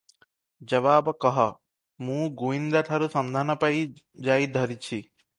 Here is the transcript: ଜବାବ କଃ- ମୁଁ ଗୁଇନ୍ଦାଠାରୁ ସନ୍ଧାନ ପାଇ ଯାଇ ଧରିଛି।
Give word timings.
ଜବାବ 0.69 1.11
କଃ- 1.25 1.35
ମୁଁ 2.07 2.23
ଗୁଇନ୍ଦାଠାରୁ 2.39 3.09
ସନ୍ଧାନ 3.17 3.57
ପାଇ 3.65 3.83
ଯାଇ 4.29 4.49
ଧରିଛି। 4.57 5.01